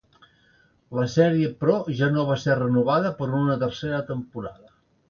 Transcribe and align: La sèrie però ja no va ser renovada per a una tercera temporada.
La 0.99 1.05
sèrie 1.17 1.51
però 1.61 1.75
ja 2.01 2.09
no 2.17 2.27
va 2.33 2.39
ser 2.47 2.59
renovada 2.63 3.17
per 3.21 3.31
a 3.31 3.39
una 3.45 3.63
tercera 3.67 4.05
temporada. 4.15 4.79